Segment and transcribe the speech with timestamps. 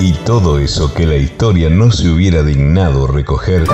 [0.00, 3.64] Y todo eso que la historia no se hubiera dignado recoger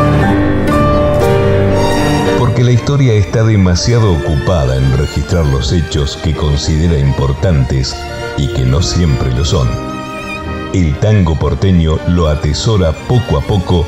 [2.42, 7.96] porque la historia está demasiado ocupada en registrar los hechos que considera importantes
[8.36, 9.68] y que no siempre lo son.
[10.74, 13.86] El tango porteño lo atesora poco a poco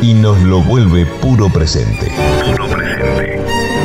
[0.00, 2.10] y nos lo vuelve puro presente.
[2.44, 3.40] Puro presente.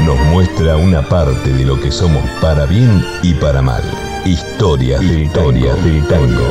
[0.05, 3.84] Nos muestra una parte de lo que somos para bien y para mal.
[4.26, 6.44] Historia del historia del tango.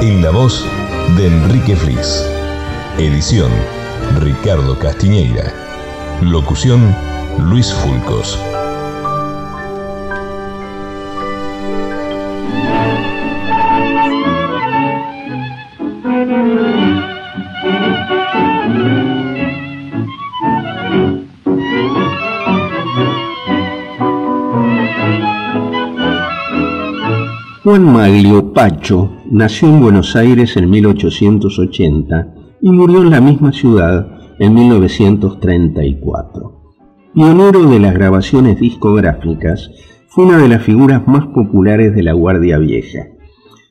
[0.00, 0.64] En la voz
[1.16, 2.24] de Enrique Flis.
[2.98, 3.50] Edición
[4.20, 5.52] Ricardo Castiñeira.
[6.20, 6.94] Locución
[7.38, 8.38] Luis Fulcos.
[27.64, 34.18] Juan Maglio Pacho nació en Buenos Aires en 1880 y murió en la misma ciudad
[34.40, 36.74] en 1934.
[37.14, 39.70] Pionero de las grabaciones discográficas,
[40.08, 43.06] fue una de las figuras más populares de la Guardia Vieja.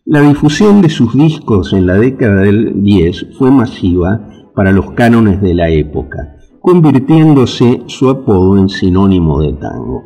[0.06, 5.42] La difusión de sus discos en la década del 10 fue masiva para los cánones
[5.42, 10.06] de la época, convirtiéndose su apodo en sinónimo de tango.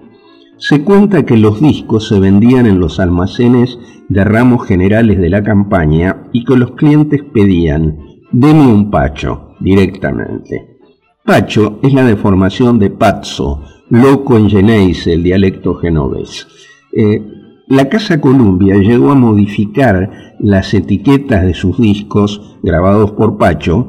[0.58, 5.44] Se cuenta que los discos se vendían en los almacenes de ramos generales de la
[5.44, 7.98] campaña y que los clientes pedían,
[8.32, 10.78] deme un pacho, directamente.
[11.26, 16.48] Pacho es la deformación de pazzo, loco en genéis, el dialecto genovés.
[16.94, 17.22] Eh,
[17.68, 23.88] la Casa Columbia llegó a modificar las etiquetas de sus discos grabados por Pacho.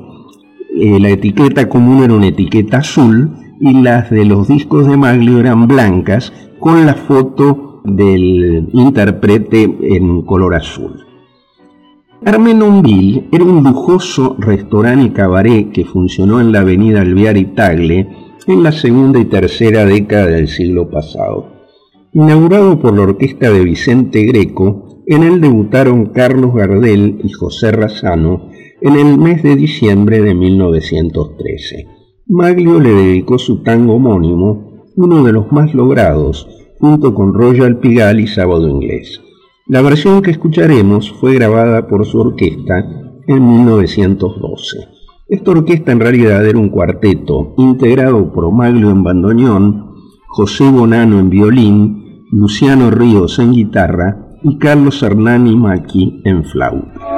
[0.75, 5.41] Eh, la etiqueta común era una etiqueta azul y las de los discos de Maglio
[5.41, 11.05] eran blancas con la foto del intérprete en color azul.
[12.25, 18.09] Armenonville era un lujoso restaurante y cabaret que funcionó en la avenida Alvear y Tagle
[18.47, 21.53] en la segunda y tercera década del siglo pasado.
[22.13, 28.49] Inaugurado por la orquesta de Vicente Greco, en él debutaron Carlos Gardel y José Razano
[28.81, 31.96] en el mes de diciembre de 1913.
[32.29, 36.49] Maglio le dedicó su tango homónimo, uno de los más logrados,
[36.81, 39.21] junto con Royal Pigal y Sábado Inglés.
[39.69, 42.85] La versión que escucharemos fue grabada por su orquesta
[43.29, 44.89] en 1912.
[45.29, 49.95] Esta orquesta en realidad era un cuarteto integrado por Maglio en bandoneón,
[50.27, 57.16] José Bonano en violín, Luciano Ríos en guitarra y Carlos Hernani Maki en flauta.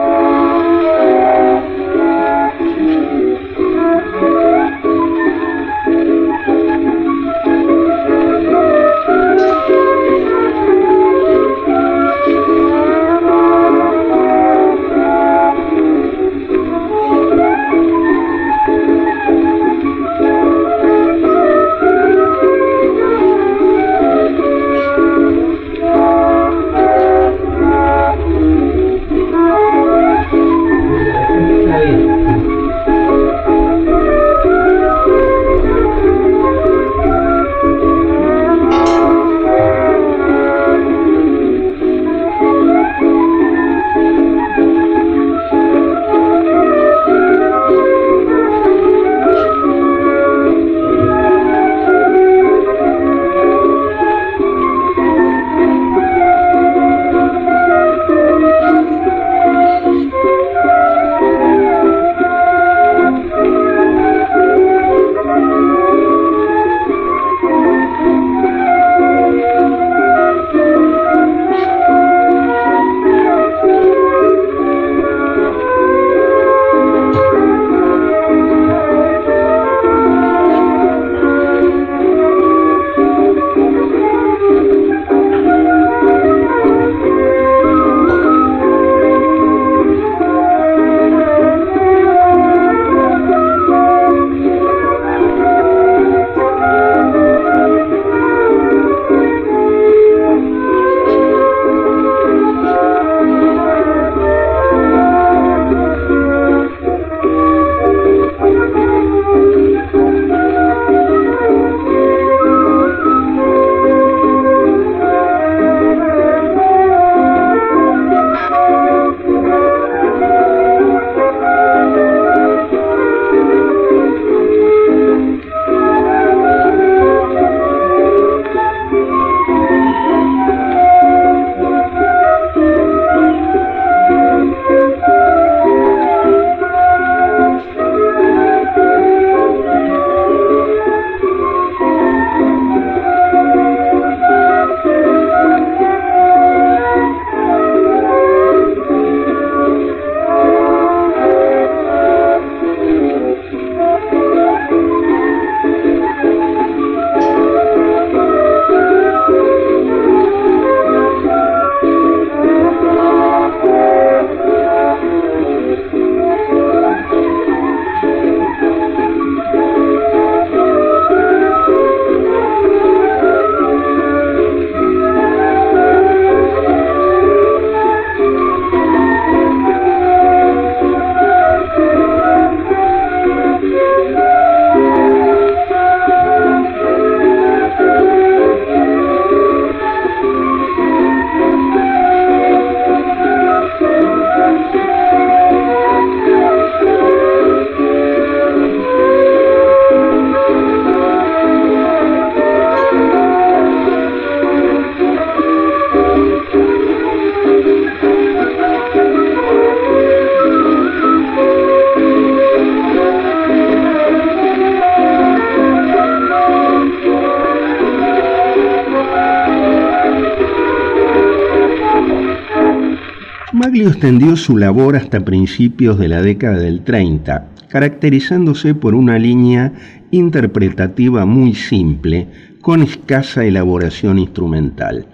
[223.98, 229.72] Extendió su labor hasta principios de la década del 30, caracterizándose por una línea
[230.12, 232.28] interpretativa muy simple,
[232.60, 235.06] con escasa elaboración instrumental.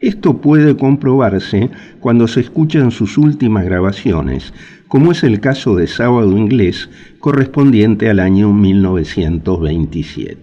[0.00, 4.52] Esto puede comprobarse cuando se escuchan sus últimas grabaciones,
[4.88, 6.90] como es el caso de Sábado Inglés,
[7.20, 10.42] correspondiente al año 1927.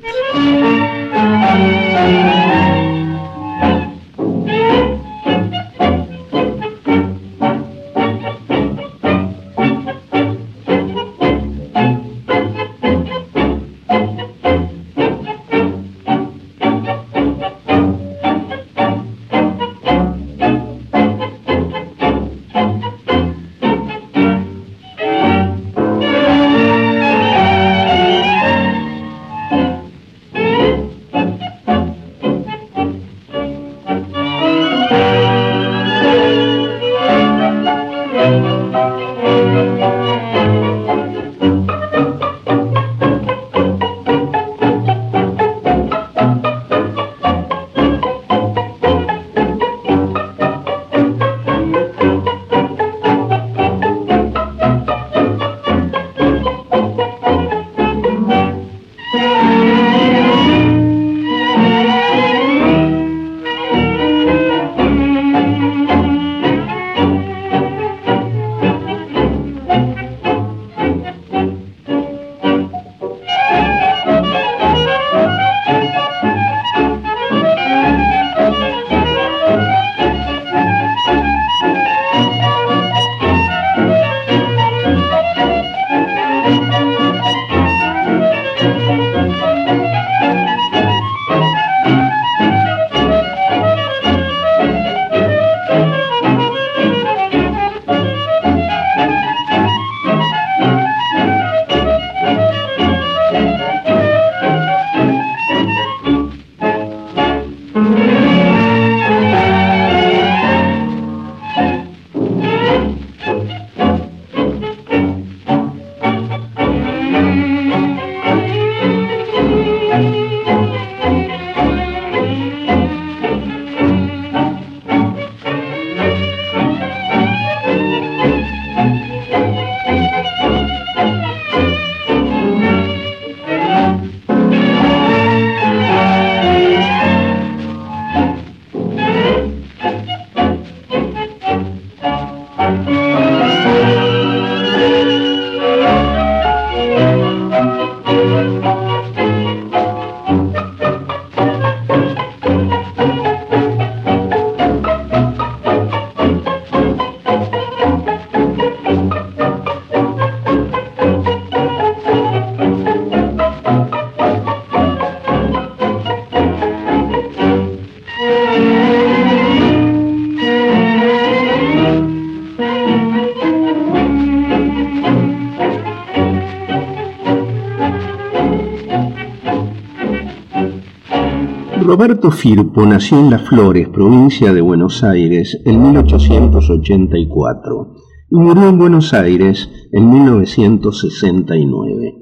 [182.39, 187.95] Firpo nació en Las Flores, provincia de Buenos Aires, en 1884
[188.31, 192.15] y murió en Buenos Aires en 1969.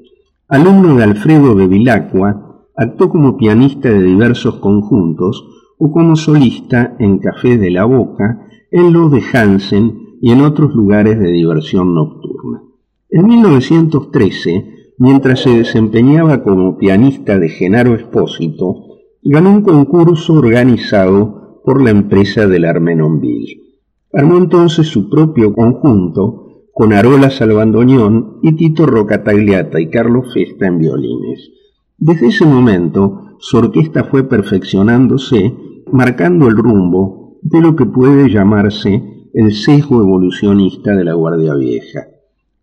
[0.47, 5.45] Alumno de Alfredo Bevilacqua, actuó como pianista de diversos conjuntos
[5.77, 10.73] o como solista en Café de la Boca, en los de Hansen y en otros
[10.73, 12.63] lugares de diversión nocturna.
[13.11, 18.86] En 1913, mientras se desempeñaba como pianista de Genaro Espósito,
[19.29, 23.61] ganó un concurso organizado por la empresa del Armenonville.
[24.13, 30.77] Armó entonces su propio conjunto con Arola Salvandoñón y Tito Rocatagliata y Carlos Festa en
[30.77, 31.51] violines.
[31.97, 35.53] Desde ese momento, su orquesta fue perfeccionándose,
[35.91, 42.07] marcando el rumbo de lo que puede llamarse el sesgo evolucionista de la Guardia Vieja.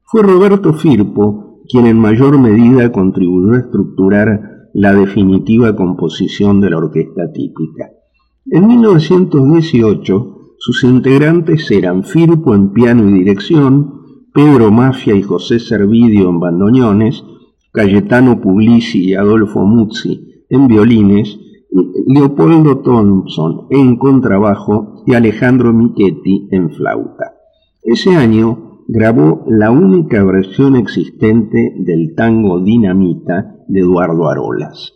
[0.04, 6.78] Fue Roberto Firpo quien en mayor medida contribuyó a estructurar la definitiva composición de la
[6.78, 7.90] orquesta típica.
[8.50, 14.02] En 1918, sus integrantes eran Firpo en piano y dirección,
[14.35, 17.25] Pedro Mafia y José Servidio en bandoneones,
[17.73, 21.38] Cayetano Puglisi y Adolfo Muzzi en violines,
[22.07, 27.35] Leopoldo Thompson en contrabajo y Alejandro Michetti en flauta.
[27.83, 34.93] Ese año grabó la única versión existente del tango Dinamita de Eduardo Arolas.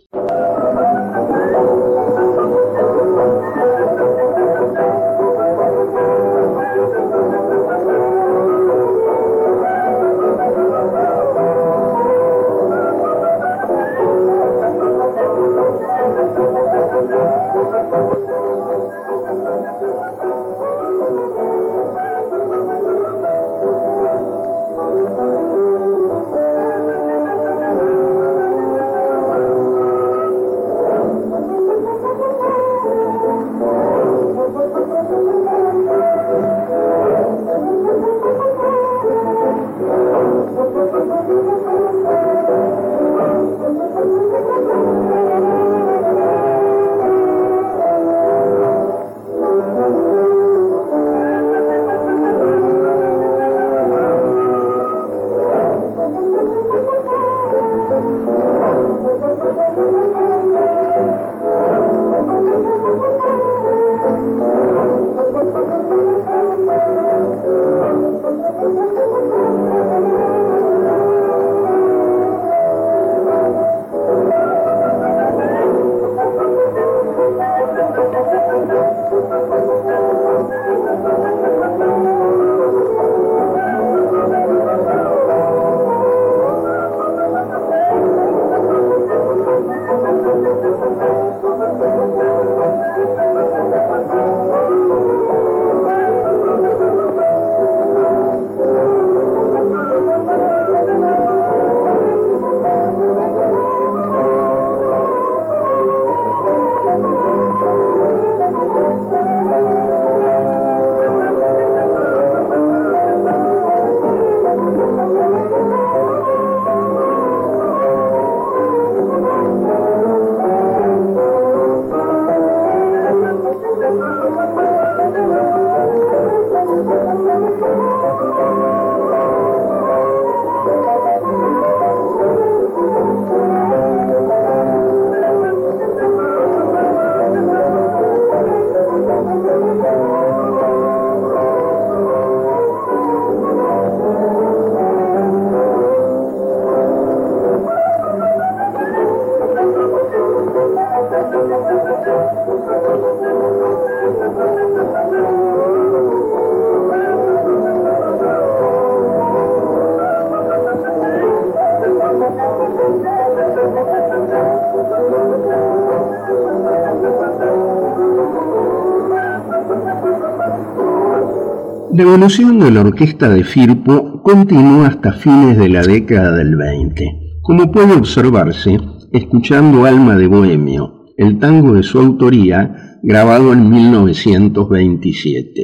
[171.91, 177.39] La evolución de la orquesta de Firpo continúa hasta fines de la década del 20,
[177.41, 178.79] como puede observarse
[179.13, 185.63] escuchando Alma de Bohemio, el tango de su autoría grabado en 1927.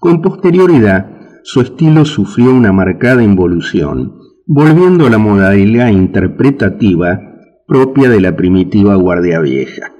[0.00, 1.06] Con posterioridad,
[1.44, 7.20] su estilo sufrió una marcada involución, volviendo a la modalidad interpretativa
[7.68, 9.92] propia de la primitiva Guardia Vieja.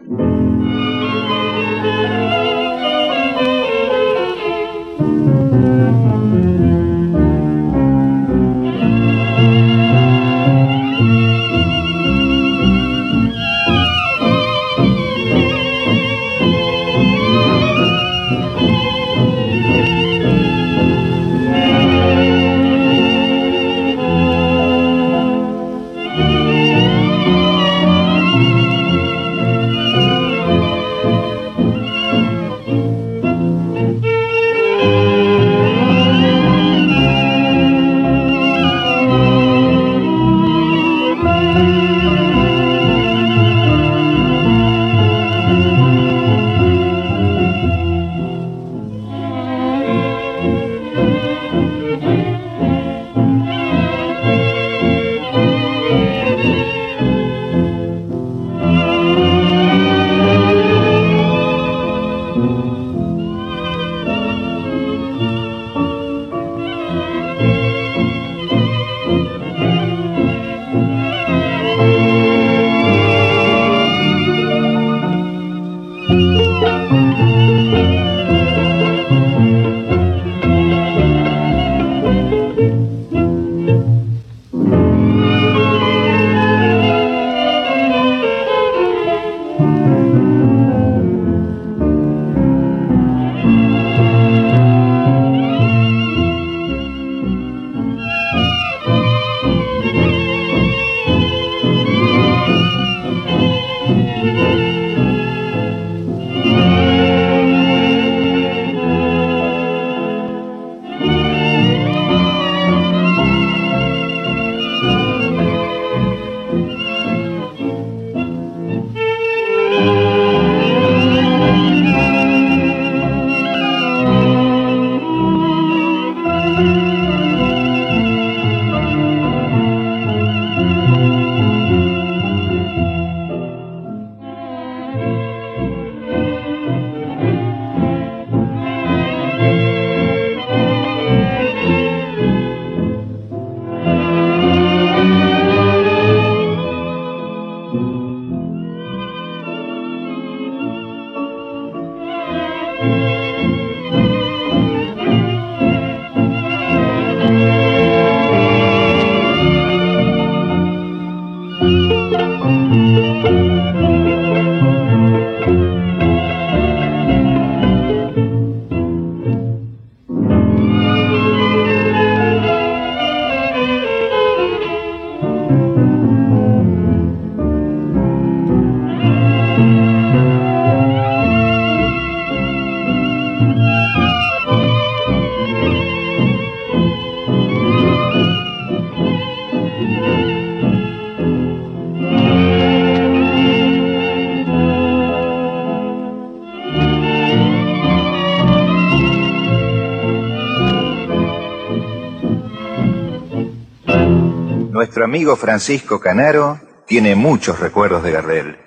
[205.11, 208.59] Amigo Francisco Canaro tiene muchos recuerdos de Gardel.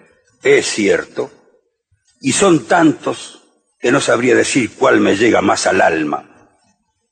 [0.44, 1.32] Es cierto.
[2.20, 3.44] Y son tantos
[3.80, 6.52] que no sabría decir cuál me llega más al alma.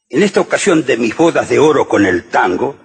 [0.09, 2.75] En esta ocasión de mis bodas de oro con el tango,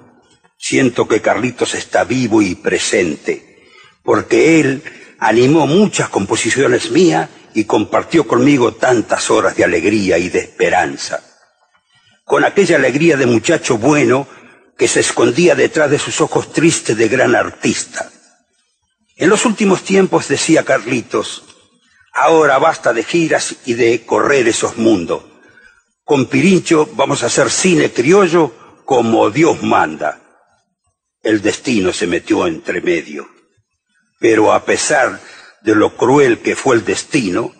[0.57, 3.65] siento que Carlitos está vivo y presente,
[4.05, 4.85] porque él
[5.19, 11.25] animó muchas composiciones mías y compartió conmigo tantas horas de alegría y de esperanza.
[12.25, 14.29] Con aquella alegría de muchacho bueno
[14.77, 18.11] que se escondía detrás de sus ojos tristes de gran artista.
[19.17, 21.45] En los últimos tiempos decía Carlitos,
[22.13, 25.25] ahora basta de giras y de correr esos mundos.
[26.05, 30.21] Con Pirincho vamos a hacer cine criollo como Dios manda.
[31.23, 33.29] El destino se metió entre medio.
[34.21, 35.21] Pero a pesar
[35.63, 37.53] de lo cruel que fue el destino,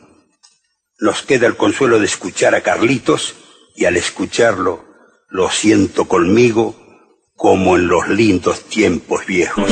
[0.99, 3.35] nos queda el consuelo de escuchar a Carlitos
[3.75, 4.85] y al escucharlo
[5.29, 6.86] lo siento conmigo
[7.37, 9.71] como en los lindos tiempos viejos.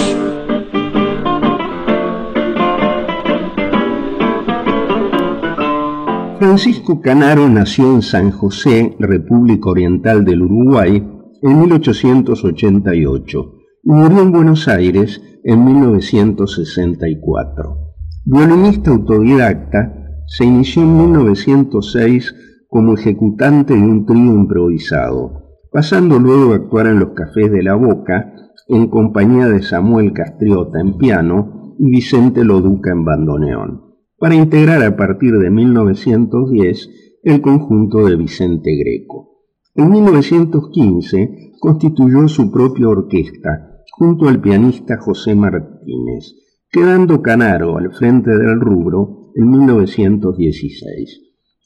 [6.39, 11.03] Francisco Canaro nació en San José, República Oriental del Uruguay,
[11.43, 17.79] en 1888 y murió en Buenos Aires en 1964.
[18.25, 22.35] Violinista autodidacta, se inició en 1906
[22.69, 25.44] como ejecutante de un trío improvisado,
[25.75, 28.33] pasando luego a actuar en los cafés de la Boca
[28.69, 33.81] en compañía de Samuel Castriota en piano y Vicente Loduca en bandoneón,
[34.17, 36.91] para integrar a partir de 1910
[37.25, 39.41] el conjunto de Vicente Greco.
[39.75, 46.37] En 1915 constituyó su propia orquesta junto al pianista José Martínez,
[46.71, 51.21] quedando Canaro al frente del rubro en 1916.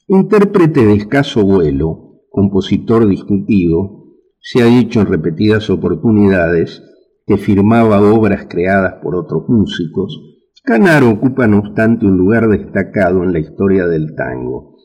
[0.06, 3.97] Intérprete de escaso vuelo, compositor discutido,
[4.40, 6.82] se ha dicho en repetidas oportunidades
[7.26, 10.18] que firmaba obras creadas por otros músicos,
[10.64, 14.76] Canaro ocupa no obstante un lugar destacado en la historia del tango,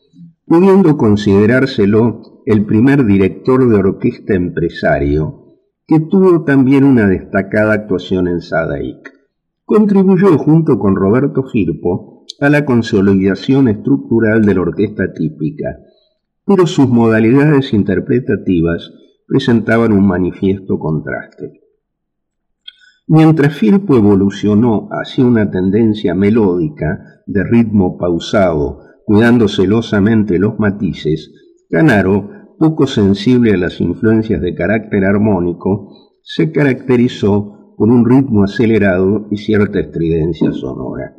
[0.46, 5.44] pudiendo considerárselo el primer director de orquesta empresario,
[5.86, 9.12] que tuvo también una destacada actuación en Sadaic.
[9.64, 15.78] Contribuyó junto con Roberto Firpo a la consolidación estructural de la orquesta típica,
[16.46, 18.90] pero sus modalidades interpretativas
[19.26, 21.60] presentaban un manifiesto contraste.
[23.06, 31.30] Mientras Firpo evolucionó hacia una tendencia melódica de ritmo pausado, cuidando celosamente los matices,
[31.70, 35.90] Canaro, poco sensible a las influencias de carácter armónico,
[36.22, 41.14] se caracterizó por un ritmo acelerado y cierta estridencia sonora.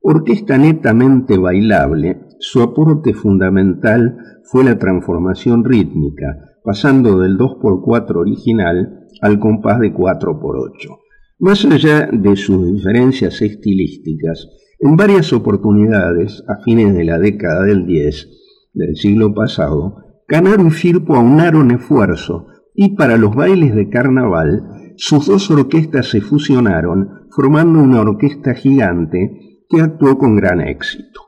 [0.00, 9.38] Orquesta netamente bailable, su aporte fundamental fue la transformación rítmica, pasando del 2x4 original al
[9.38, 10.98] compás de 4x8.
[11.38, 14.48] Más allá de sus diferencias estilísticas,
[14.80, 18.28] en varias oportunidades, a fines de la década del 10
[18.74, 19.94] del siglo pasado,
[20.26, 26.20] Canaro y Firpo aunaron esfuerzo y para los bailes de carnaval sus dos orquestas se
[26.20, 31.20] fusionaron formando una orquesta gigante que actuó con gran éxito.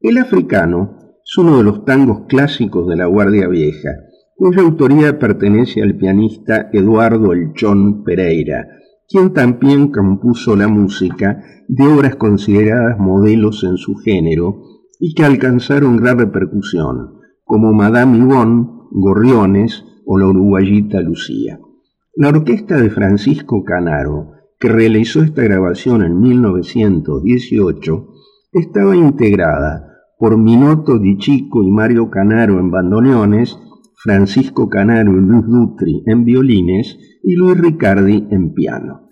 [0.00, 3.90] El africano es uno de los tangos clásicos de la Guardia Vieja
[4.40, 8.68] cuya autoría pertenece al pianista Eduardo Elchón Pereira,
[9.06, 14.62] quien también compuso la música de obras consideradas modelos en su género
[14.98, 21.60] y que alcanzaron gran repercusión, como Madame Yvonne, Gorriones o la uruguayita Lucía.
[22.16, 28.08] La orquesta de Francisco Canaro, que realizó esta grabación en 1918,
[28.54, 33.58] estaba integrada por Minoto Di Chico y Mario Canaro en bandoneones
[34.02, 39.10] Francisco Canaro y Luis Dutri en violines y Luis Ricardi en piano.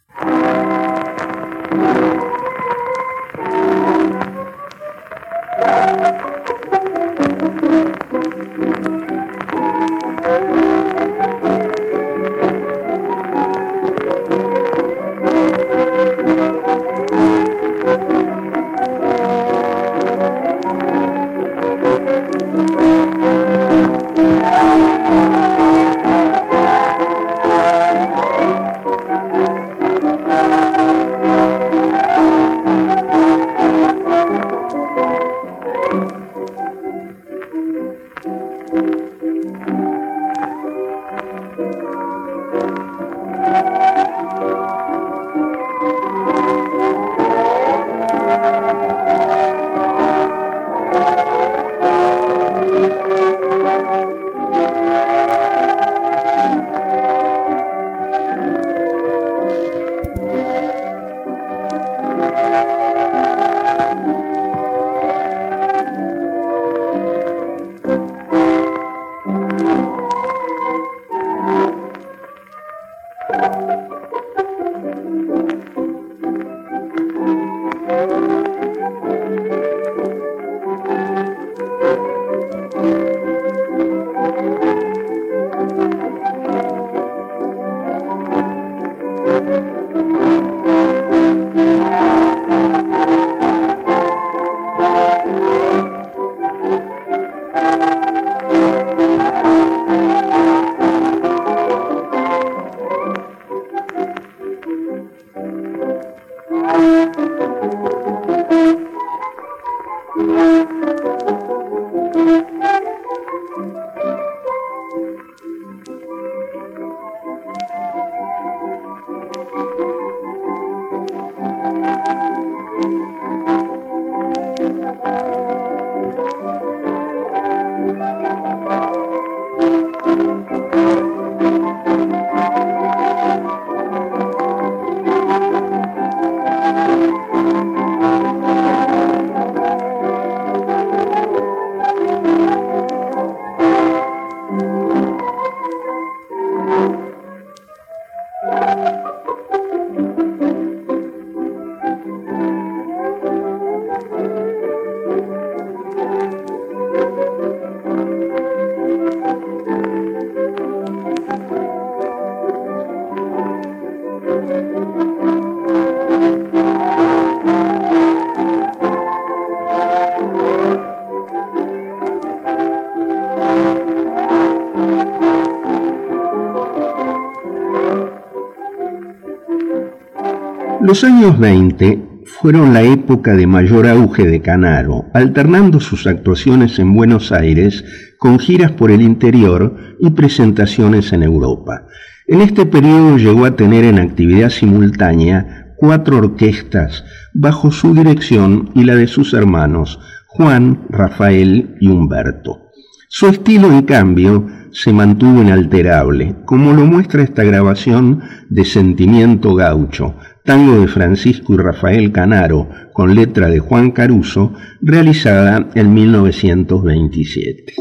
[180.88, 186.94] Los años 20 fueron la época de mayor auge de Canaro, alternando sus actuaciones en
[186.94, 187.84] Buenos Aires
[188.16, 191.84] con giras por el interior y presentaciones en Europa.
[192.26, 198.84] En este periodo llegó a tener en actividad simultánea cuatro orquestas bajo su dirección y
[198.84, 202.62] la de sus hermanos Juan, Rafael y Humberto.
[203.10, 210.14] Su estilo, en cambio, se mantuvo inalterable, como lo muestra esta grabación de Sentimiento Gaucho,
[210.48, 217.74] tango de Francisco y Rafael Canaro, con letra de Juan Caruso, realizada en 1927.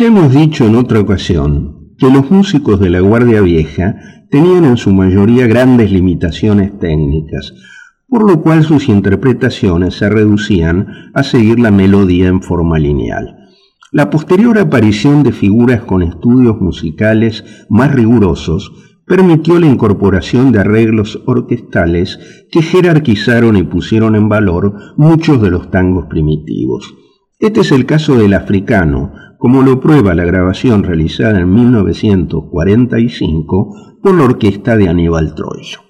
[0.00, 3.96] Ya hemos dicho en otra ocasión que los músicos de la Guardia Vieja
[4.30, 7.52] tenían en su mayoría grandes limitaciones técnicas,
[8.08, 13.50] por lo cual sus interpretaciones se reducían a seguir la melodía en forma lineal.
[13.92, 18.72] La posterior aparición de figuras con estudios musicales más rigurosos
[19.06, 25.70] permitió la incorporación de arreglos orquestales que jerarquizaron y pusieron en valor muchos de los
[25.70, 26.94] tangos primitivos.
[27.38, 34.14] Este es el caso del africano, como lo prueba la grabación realizada en 1945 por
[34.14, 35.80] la orquesta de Aníbal Troilo.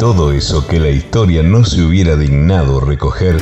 [0.00, 3.36] Todo eso que la historia no se hubiera dignado recoger,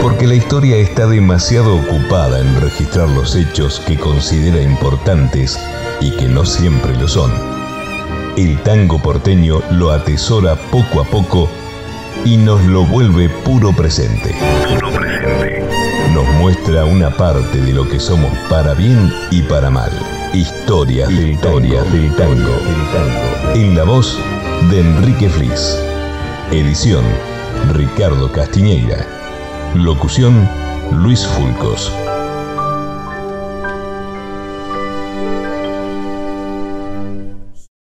[0.00, 5.58] porque la historia está demasiado ocupada en registrar los hechos que considera importantes
[6.00, 7.30] y que no siempre lo son.
[8.36, 11.48] El tango porteño lo atesora poco a poco
[12.24, 14.34] y nos lo vuelve puro presente.
[14.68, 15.64] Puro presente.
[16.12, 19.90] Nos muestra una parte de lo que somos para bien y para mal.
[20.34, 22.52] Historias, Historias del tango.
[23.54, 24.18] En la voz
[24.70, 25.78] de Enrique Flis.
[26.50, 27.04] Edición
[27.72, 29.06] Ricardo Castiñeira.
[29.74, 30.48] Locución
[30.92, 31.90] Luis Fulcos.